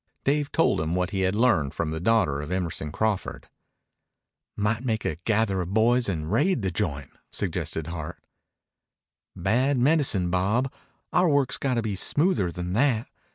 Dave 0.23 0.51
told 0.51 0.81
him 0.81 0.95
what 0.95 1.11
he 1.11 1.19
had 1.21 1.35
learned 1.35 1.75
from 1.75 1.91
the 1.91 1.99
daughter 1.99 2.41
of 2.41 2.51
Emerson 2.51 2.91
Crawford. 2.91 3.49
"Might 4.55 4.83
make 4.83 5.05
a 5.05 5.17
gather 5.25 5.61
of 5.61 5.75
boys 5.75 6.09
and 6.09 6.31
raid 6.31 6.63
the 6.63 6.71
joint," 6.71 7.11
suggested 7.31 7.85
Hart. 7.85 8.17
"Bad 9.35 9.77
medicine, 9.77 10.31
Bob. 10.31 10.73
Our 11.13 11.29
work's 11.29 11.59
got 11.59 11.75
to 11.75 11.83
be 11.83 11.95
smoother 11.95 12.49
than 12.51 12.73
that. 12.73 13.09